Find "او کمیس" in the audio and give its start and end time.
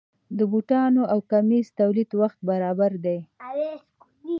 1.13-1.67